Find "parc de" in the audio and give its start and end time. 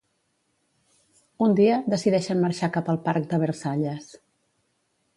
3.07-3.43